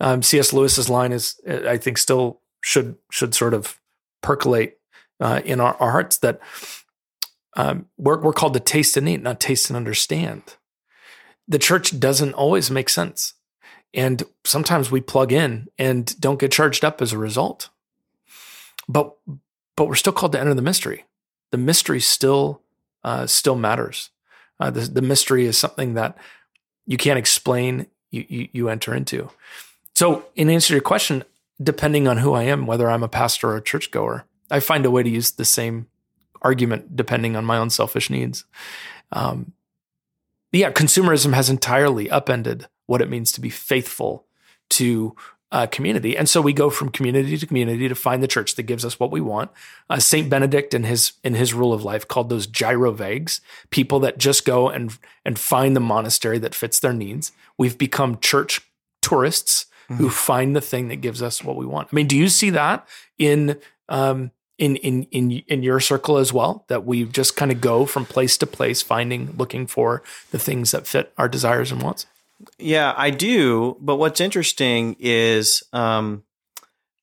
[0.00, 0.54] Um, C.S.
[0.54, 3.78] Lewis's line is, uh, I think, still should should sort of
[4.22, 4.78] percolate
[5.20, 6.40] uh, in our, our hearts that
[7.56, 10.42] um, we're we're called to taste and eat, not taste and understand.
[11.48, 13.34] The church doesn't always make sense.
[13.94, 17.70] And sometimes we plug in and don't get charged up as a result.
[18.88, 19.16] But
[19.76, 21.04] but we're still called to enter the mystery.
[21.50, 22.62] The mystery still
[23.02, 24.10] uh, still matters.
[24.60, 26.16] Uh, the, the mystery is something that
[26.86, 27.86] you can't explain.
[28.10, 29.30] You, you you enter into.
[29.94, 31.24] So, in answer to your question,
[31.62, 34.90] depending on who I am, whether I'm a pastor or a churchgoer, I find a
[34.90, 35.86] way to use the same
[36.42, 38.44] argument depending on my own selfish needs.
[39.12, 39.52] Um,
[40.52, 44.26] yeah, consumerism has entirely upended what it means to be faithful
[44.70, 45.14] to
[45.52, 46.16] uh, community.
[46.16, 48.98] And so we go from community to community to find the church that gives us
[48.98, 49.50] what we want.
[49.88, 54.18] Uh, Saint Benedict in his in his rule of life called those gyrovagues, people that
[54.18, 57.32] just go and and find the monastery that fits their needs.
[57.56, 58.60] We've become church
[59.02, 60.02] tourists mm-hmm.
[60.02, 61.88] who find the thing that gives us what we want.
[61.92, 62.86] I mean, do you see that
[63.18, 67.60] in um, in in in in your circle as well that we just kind of
[67.60, 71.82] go from place to place finding looking for the things that fit our desires and
[71.82, 72.06] wants?
[72.58, 76.22] Yeah i do but what's interesting is um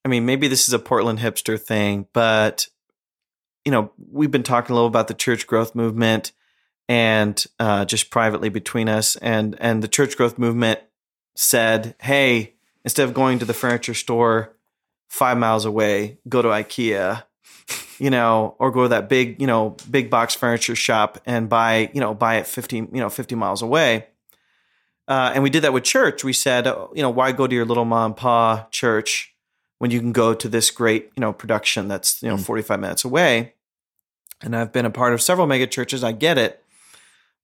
[0.06, 2.68] i mean maybe this is a portland hipster thing but
[3.66, 6.32] you know we've been talking a little about the church growth movement
[6.90, 10.80] and uh, just privately between us and and the church growth movement
[11.36, 14.56] said hey instead of going to the furniture store
[15.08, 17.24] five miles away go to ikea
[18.00, 21.90] you know, or go to that big, you know, big box furniture shop and buy,
[21.94, 24.08] you know, buy it 50, you know, 50 miles away.
[25.08, 26.24] Uh, and we did that with church.
[26.24, 29.34] We said, oh, you know, why go to your little mom and pa church
[29.80, 32.80] when you can go to this great, you know, production that's, you know, mm 45
[32.80, 33.54] minutes away?
[34.42, 36.04] And I've been a part of several mega churches.
[36.04, 36.64] I get it.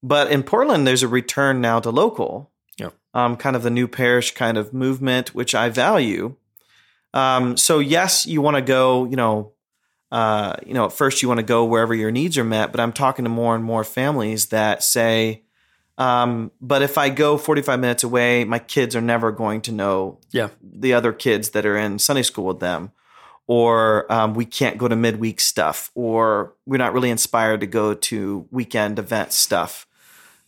[0.02, 2.90] But in Portland, there's a return now to local, yeah.
[3.14, 6.36] um, kind of the new parish kind of movement, which I value.
[7.14, 9.54] Um, so yes, you want to go, you know,
[10.12, 12.80] uh, you know, at first you want to go wherever your needs are met, but
[12.80, 15.44] I'm talking to more and more families that say,
[16.00, 20.20] um, but if I go 45 minutes away, my kids are never going to know
[20.32, 20.50] yeah.
[20.64, 22.92] the other kids that are in Sunday school with them.
[23.48, 27.96] Or um, we can't go to midweek stuff, or we're not really inspired to go
[27.96, 29.88] to weekend event stuff.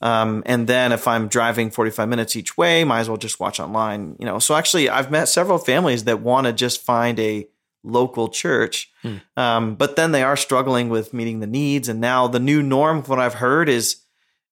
[0.01, 3.59] Um, and then if I'm driving 45 minutes each way, might as well just watch
[3.59, 4.17] online.
[4.19, 7.47] You know, so actually, I've met several families that want to just find a
[7.83, 8.91] local church.
[9.01, 9.17] Hmm.
[9.37, 11.89] Um, but then they are struggling with meeting the needs.
[11.89, 13.97] And now the new norm, what I've heard is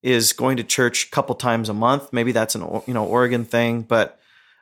[0.02, 2.13] is going to church a couple times a month.
[2.13, 4.20] Maybe that's an you know Oregon thing, but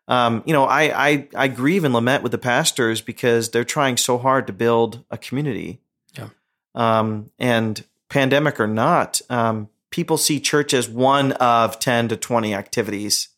[0.08, 3.98] um, you know I, I I grieve and lament with the pastors because they're trying
[3.98, 5.80] so hard to build a community.
[6.18, 6.30] Yeah.
[6.74, 12.54] Um, and pandemic or not, um, people see church as one of ten to twenty
[12.56, 13.30] activities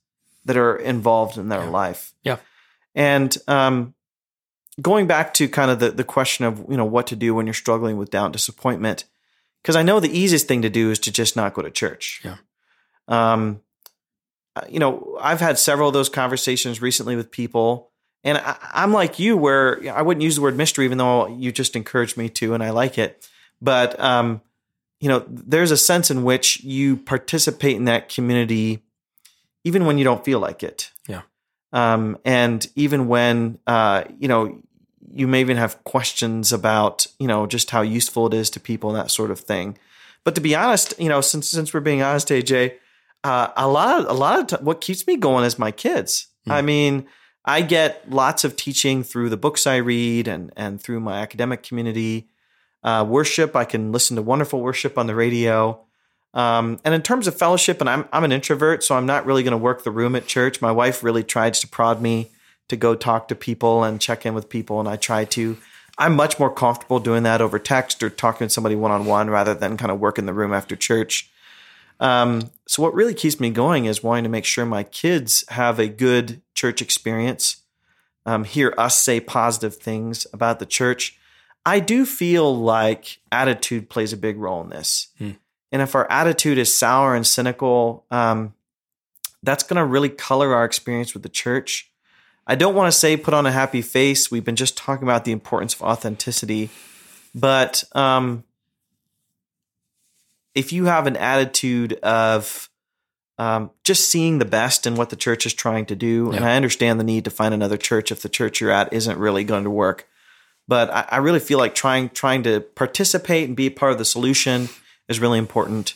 [0.46, 1.70] that are involved in their yeah.
[1.70, 2.14] life.
[2.24, 2.38] Yeah.
[2.96, 3.94] And um,
[4.82, 7.46] going back to kind of the, the question of you know what to do when
[7.46, 9.06] you're struggling with doubt and disappointment
[9.62, 12.22] because i know the easiest thing to do is to just not go to church.
[12.24, 12.38] Yeah.
[13.08, 13.62] Um
[14.56, 17.92] uh, you know i've had several of those conversations recently with people
[18.24, 21.52] and I, i'm like you where i wouldn't use the word mystery even though you
[21.52, 23.28] just encouraged me to and i like it.
[23.62, 24.42] But um
[25.00, 28.84] you know there's a sense in which you participate in that community
[29.64, 30.92] even when you don't feel like it.
[31.08, 31.22] Yeah.
[31.72, 34.62] Um, and even when uh, you know
[35.14, 38.90] you may even have questions about you know just how useful it is to people
[38.90, 39.78] and that sort of thing.
[40.24, 42.76] But to be honest, you know, since since we're being honest, AJ,
[43.24, 46.28] uh, a lot of, a lot of t- what keeps me going is my kids.
[46.48, 46.52] Mm.
[46.52, 47.08] I mean,
[47.46, 51.64] I get lots of teaching through the books I read and and through my academic
[51.64, 52.30] community.
[52.84, 55.84] Uh, worship, I can listen to wonderful worship on the radio.
[56.34, 59.44] Um, and in terms of fellowship, and I'm I'm an introvert, so I'm not really
[59.44, 60.62] going to work the room at church.
[60.62, 62.30] My wife really tries to prod me
[62.70, 64.80] to go talk to people and check in with people.
[64.80, 65.58] And I try to,
[65.98, 69.30] I'm much more comfortable doing that over text or talking to somebody one on one
[69.30, 71.30] rather than kind of work in the room after church.
[72.00, 75.80] Um, so, what really keeps me going is wanting to make sure my kids have
[75.80, 77.58] a good church experience,
[78.26, 81.20] um, hear us say positive things about the church.
[81.66, 85.10] I do feel like attitude plays a big role in this.
[85.18, 85.32] Hmm.
[85.72, 88.54] And if our attitude is sour and cynical, um,
[89.44, 91.89] that's going to really color our experience with the church.
[92.50, 94.32] I don't want to say put on a happy face.
[94.32, 96.72] We've been just talking about the importance of authenticity.
[97.36, 98.44] But um,
[100.56, 102.68] if you have an attitude of
[103.38, 106.38] um, just seeing the best in what the church is trying to do, yeah.
[106.38, 109.20] and I understand the need to find another church if the church you're at isn't
[109.20, 110.08] really going to work.
[110.68, 114.06] But I, I really feel like trying trying to participate and be part of the
[114.06, 114.70] solution
[115.08, 115.94] is really important.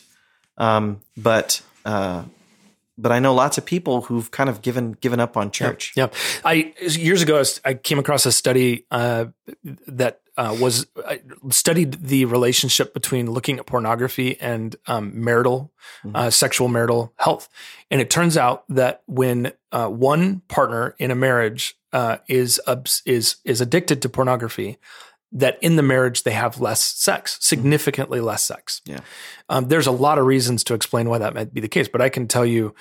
[0.56, 2.22] Um, but uh,
[2.96, 5.92] but I know lots of people who've kind of given given up on church.
[5.96, 6.18] Yeah, yeah.
[6.44, 9.26] I years ago I came across a study uh,
[9.86, 15.72] that uh, was I studied the relationship between looking at pornography and um, marital,
[16.04, 16.16] mm-hmm.
[16.16, 17.48] uh, sexual marital health,
[17.90, 22.60] and it turns out that when uh, one partner in a marriage uh, is
[23.06, 24.78] is is addicted to pornography,
[25.34, 28.80] that in the marriage they have less sex, significantly less sex.
[28.86, 29.00] Yeah.
[29.48, 32.00] Um, there's a lot of reasons to explain why that might be the case, but
[32.00, 32.74] I can tell you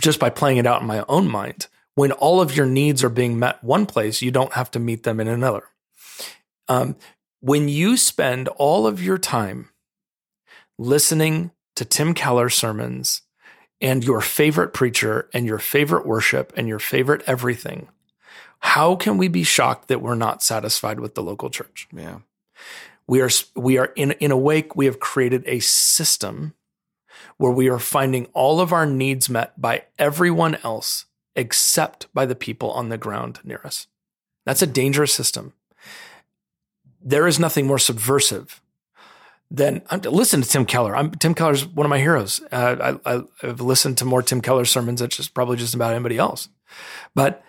[0.00, 3.10] just by playing it out in my own mind, when all of your needs are
[3.10, 5.64] being met one place, you don't have to meet them in another.
[6.68, 6.96] Um,
[7.40, 9.70] when you spend all of your time
[10.78, 13.22] listening to Tim Keller sermons
[13.80, 17.88] and your favorite preacher and your favorite worship and your favorite everything,
[18.64, 21.86] how can we be shocked that we're not satisfied with the local church?
[21.94, 22.20] Yeah.
[23.06, 26.54] We are we are in in a wake we have created a system
[27.36, 31.04] where we are finding all of our needs met by everyone else
[31.36, 33.86] except by the people on the ground near us.
[34.46, 35.52] That's a dangerous system.
[37.02, 38.62] There is nothing more subversive
[39.50, 40.96] than listen to Tim Keller.
[40.96, 42.40] I'm, Tim Keller's one of my heroes.
[42.50, 46.16] Uh, I, have listened to more Tim Keller sermons than just probably just about anybody
[46.16, 46.48] else.
[47.14, 47.44] But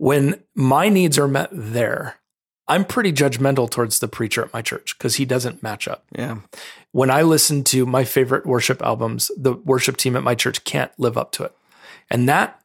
[0.00, 2.16] when my needs are met there,
[2.66, 6.06] I'm pretty judgmental towards the preacher at my church because he doesn't match up.
[6.16, 6.38] Yeah.
[6.92, 10.90] When I listen to my favorite worship albums, the worship team at my church can't
[10.98, 11.52] live up to it.
[12.10, 12.62] And that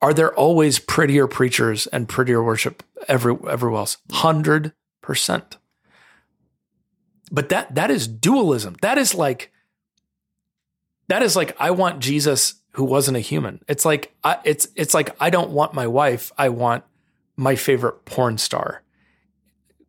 [0.00, 3.98] are there always prettier preachers and prettier worship every everywhere else?
[4.10, 5.58] Hundred percent.
[7.30, 8.76] But that that is dualism.
[8.80, 9.52] That is like
[11.08, 13.60] that is like I want Jesus who wasn't a human.
[13.68, 16.32] It's like I, it's it's like I don't want my wife.
[16.36, 16.84] I want
[17.36, 18.82] my favorite porn star.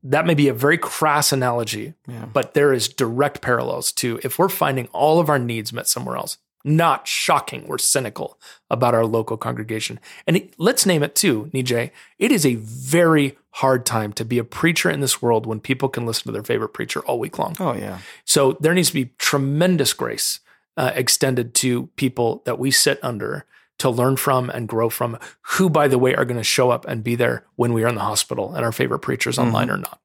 [0.03, 2.25] That may be a very crass analogy, yeah.
[2.25, 6.15] but there is direct parallels to if we're finding all of our needs met somewhere
[6.15, 6.37] else.
[6.63, 7.67] Not shocking.
[7.67, 8.39] We're cynical
[8.71, 9.99] about our local congregation.
[10.25, 11.91] And it, let's name it too, Nijay.
[12.17, 15.89] It is a very hard time to be a preacher in this world when people
[15.89, 17.55] can listen to their favorite preacher all week long.
[17.59, 17.99] Oh, yeah.
[18.25, 20.39] So there needs to be tremendous grace
[20.77, 23.45] uh, extended to people that we sit under
[23.77, 26.85] to learn from and grow from, who, by the way, are going to show up
[26.85, 29.75] and be there when we are in the hospital and our favorite preachers online mm-hmm.
[29.75, 29.99] or not.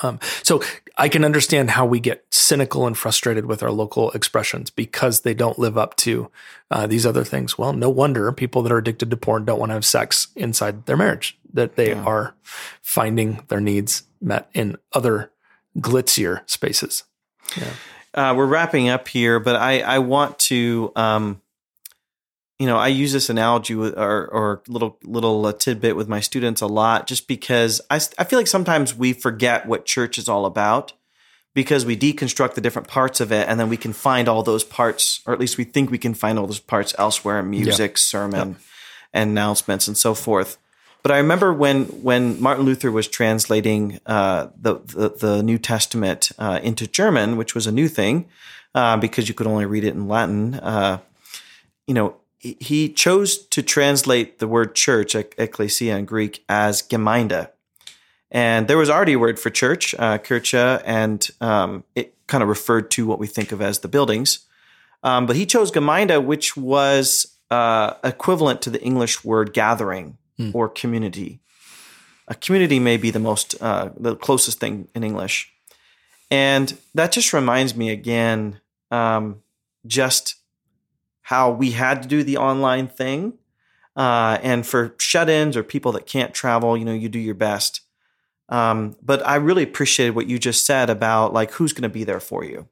[0.00, 0.62] Um, so
[0.96, 5.34] I can understand how we get cynical and frustrated with our local expressions because they
[5.34, 6.30] don't live up to
[6.70, 7.58] uh, these other things.
[7.58, 10.86] Well, no wonder people that are addicted to porn don't want to have sex inside
[10.86, 12.04] their marriage, that they yeah.
[12.04, 12.36] are
[12.80, 15.32] finding their needs met in other
[15.80, 17.02] glitzier spaces.
[17.56, 17.72] Yeah
[18.14, 21.40] uh, we're wrapping up here, but I, I want to, um,
[22.58, 26.20] you know, I use this analogy with, or, or little little uh, tidbit with my
[26.20, 30.28] students a lot, just because I, I feel like sometimes we forget what church is
[30.28, 30.92] all about
[31.54, 34.64] because we deconstruct the different parts of it, and then we can find all those
[34.64, 37.92] parts, or at least we think we can find all those parts elsewhere in music,
[37.92, 37.96] yeah.
[37.96, 38.56] sermon,
[39.12, 40.58] and announcements, and so forth.
[41.08, 46.32] But I remember when when Martin Luther was translating uh, the, the, the New Testament
[46.38, 48.26] uh, into German, which was a new thing
[48.74, 50.56] uh, because you could only read it in Latin.
[50.56, 50.98] Uh,
[51.86, 57.48] you know, he chose to translate the word church, ecclesia in Greek, as Gemeinde.
[58.30, 62.50] And there was already a word for church, uh, Kirche, and um, it kind of
[62.50, 64.40] referred to what we think of as the buildings.
[65.02, 70.54] Um, but he chose Gemeinde, which was uh, equivalent to the English word gathering mm.
[70.54, 71.40] or community.
[72.28, 75.52] A community may be the most, uh, the closest thing in English.
[76.30, 79.42] And that just reminds me again, um,
[79.86, 80.36] just
[81.22, 83.34] how we had to do the online thing.
[83.96, 87.34] Uh, and for shut ins or people that can't travel, you know, you do your
[87.34, 87.80] best.
[88.48, 92.04] Um, but I really appreciated what you just said about like who's going to be
[92.04, 92.68] there for you.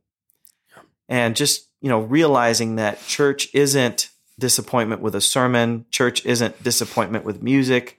[0.71, 0.83] Yeah.
[1.09, 5.87] And just, you know, realizing that church isn't disappointment with a sermon.
[5.91, 7.99] Church isn't disappointment with music,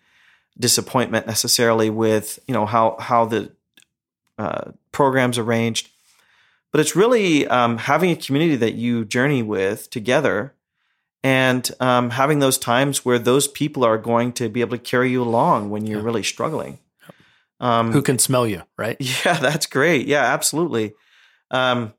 [0.59, 3.51] disappointment necessarily with you know how how the
[4.37, 5.89] uh, programs arranged,
[6.71, 10.53] but it's really um, having a community that you journey with together,
[11.23, 15.11] and um, having those times where those people are going to be able to carry
[15.11, 16.05] you along when you're yeah.
[16.05, 16.79] really struggling.
[17.59, 18.97] Um, Who can smell you, right?
[19.25, 20.07] Yeah, that's great.
[20.07, 20.93] Yeah, absolutely.
[21.49, 21.93] Um,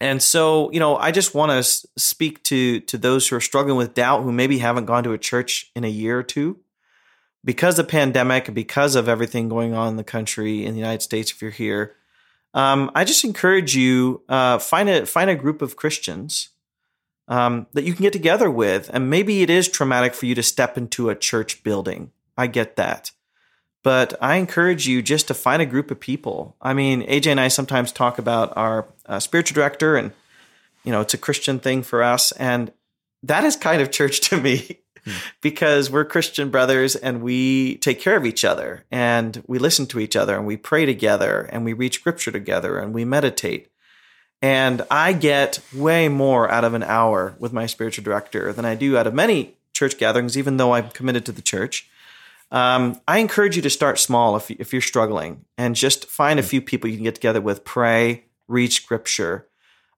[0.00, 3.76] and so, you know, I just want to speak to to those who are struggling
[3.76, 6.58] with doubt, who maybe haven't gone to a church in a year or two,
[7.44, 11.30] because of pandemic, because of everything going on in the country in the United States.
[11.30, 11.96] If you're here,
[12.54, 16.48] um, I just encourage you uh, find a find a group of Christians
[17.28, 20.42] um, that you can get together with, and maybe it is traumatic for you to
[20.42, 22.10] step into a church building.
[22.38, 23.12] I get that.
[23.82, 26.56] But I encourage you just to find a group of people.
[26.60, 30.12] I mean, AJ and I sometimes talk about our uh, spiritual director, and
[30.84, 32.32] you know, it's a Christian thing for us.
[32.32, 32.72] And
[33.22, 34.80] that is kind of church to me
[35.40, 40.00] because we're Christian brothers and we take care of each other and we listen to
[40.00, 43.68] each other and we pray together and we read scripture together and we meditate.
[44.42, 48.74] And I get way more out of an hour with my spiritual director than I
[48.74, 51.89] do out of many church gatherings, even though I'm committed to the church.
[52.50, 56.42] Um, I encourage you to start small if, if you're struggling and just find a
[56.42, 59.46] few people you can get together with, pray, read scripture,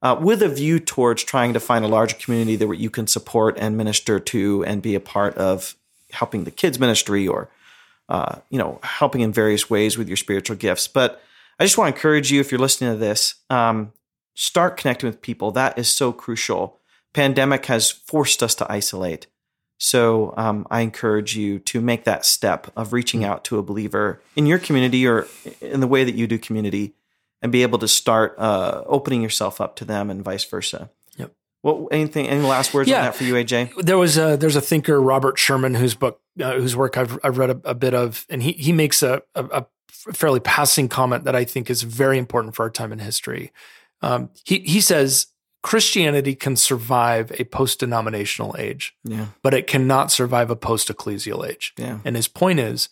[0.03, 3.57] uh, with a view towards trying to find a larger community that you can support
[3.59, 5.77] and minister to and be a part of
[6.11, 7.49] helping the kids ministry or
[8.09, 10.89] uh, you know helping in various ways with your spiritual gifts.
[10.89, 11.23] But
[11.59, 13.93] i just want to encourage you if you're listening to this um,
[14.35, 15.53] start connecting with people.
[15.53, 16.81] That is so crucial.
[17.15, 19.27] Pandemic has forced us to isolate
[19.83, 24.21] so um, i encourage you to make that step of reaching out to a believer
[24.37, 25.27] in your community or
[25.61, 26.95] in the way that you do community
[27.43, 30.89] and be able to start uh, opening yourself up to them and vice versa.
[31.17, 31.33] Yep.
[31.63, 32.29] What anything?
[32.29, 32.99] Any last words yeah.
[32.99, 33.85] on that for you, AJ?
[33.85, 37.37] There was a there's a thinker Robert Sherman whose book uh, whose work I've I've
[37.37, 41.25] read a, a, bit of, and he he makes a, a, a fairly passing comment
[41.25, 43.53] that I think is very important for our time in history.
[44.01, 45.27] Um, he he says
[45.63, 49.27] Christianity can survive a post denominational age, yeah.
[49.43, 51.73] but it cannot survive a post ecclesial age.
[51.77, 52.01] Yeah.
[52.05, 52.89] And his point is,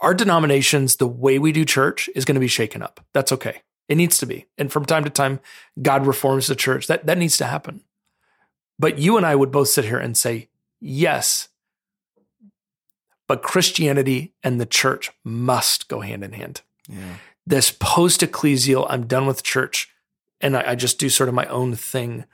[0.00, 3.04] our denominations, the way we do church, is going to be shaken up.
[3.12, 3.62] That's okay.
[3.88, 4.46] It needs to be.
[4.56, 5.40] And from time to time,
[5.80, 6.88] God reforms the church.
[6.88, 7.82] That, that needs to happen.
[8.78, 10.48] But you and I would both sit here and say,
[10.80, 11.48] yes,
[13.26, 16.62] but Christianity and the church must go hand in hand.
[16.88, 17.16] Yeah.
[17.46, 19.88] This post ecclesial, I'm done with church
[20.40, 22.24] and I, I just do sort of my own thing.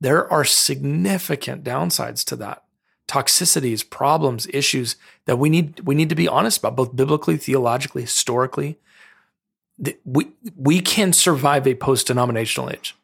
[0.00, 2.64] There are significant downsides to that
[3.06, 4.96] toxicities, problems, issues
[5.26, 8.78] that we need we need to be honest about, both biblically, theologically, historically
[10.04, 12.94] we we can survive a post-denominational age,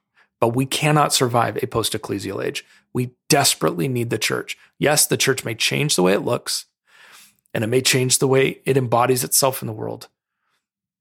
[0.41, 2.65] but we cannot survive a post-ecclesial age.
[2.93, 4.57] We desperately need the church.
[4.79, 6.67] Yes, the church may change the way it looks,
[7.53, 10.09] and it may change the way it embodies itself in the world,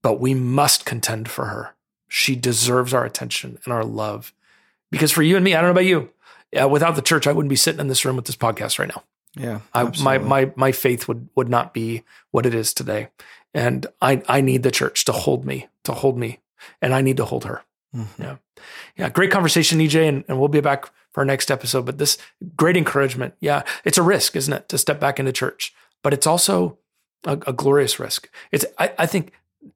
[0.01, 1.75] but we must contend for her.
[2.09, 4.33] She deserves our attention and our love.
[4.91, 6.09] Because for you and me, I don't know about you,
[6.59, 8.89] uh, without the church, I wouldn't be sitting in this room with this podcast right
[8.89, 9.03] now.
[9.35, 13.09] Yeah, I, my my my faith would would not be what it is today.
[13.53, 16.39] And I, I need the church to hold me, to hold me,
[16.81, 17.63] and I need to hold her.
[17.95, 18.21] Mm-hmm.
[18.21, 18.35] Yeah.
[18.97, 19.09] Yeah.
[19.09, 20.07] Great conversation, AJ.
[20.07, 21.85] And, and we'll be back for our next episode.
[21.85, 22.17] But this
[22.55, 23.33] great encouragement.
[23.39, 23.63] Yeah.
[23.83, 25.73] It's a risk, isn't it, to step back into church?
[26.03, 26.77] But it's also
[27.25, 28.29] a, a glorious risk.
[28.51, 29.31] It's, I, I think,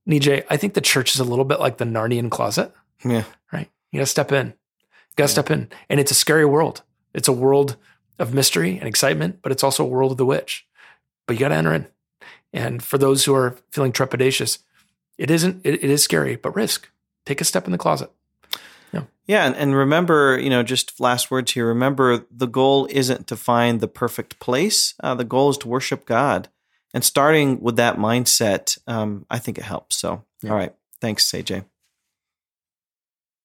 [0.07, 2.73] AJ, I think the church is a little bit like the Narnian closet.
[3.03, 3.23] Yeah.
[3.51, 3.69] Right.
[3.91, 4.47] You got to step in.
[4.47, 4.53] You
[5.15, 5.33] got to yeah.
[5.33, 5.69] step in.
[5.89, 6.83] And it's a scary world.
[7.13, 7.77] It's a world
[8.19, 10.65] of mystery and excitement, but it's also a world of the witch.
[11.25, 11.87] But you got to enter in.
[12.51, 14.59] And for those who are feeling trepidatious,
[15.17, 16.89] it isn't, it, it is scary, but risk.
[17.25, 18.11] Take a step in the closet.
[18.91, 19.03] Yeah.
[19.25, 19.45] Yeah.
[19.45, 23.79] And, and remember, you know, just last words here remember the goal isn't to find
[23.79, 26.49] the perfect place, uh, the goal is to worship God.
[26.93, 29.95] And starting with that mindset, um, I think it helps.
[29.95, 30.51] So, yeah.
[30.51, 30.73] all right.
[31.01, 31.65] Thanks, AJ.